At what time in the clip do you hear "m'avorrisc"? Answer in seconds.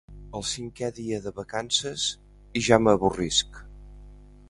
2.87-3.65